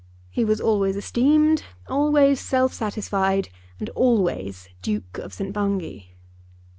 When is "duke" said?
4.81-5.19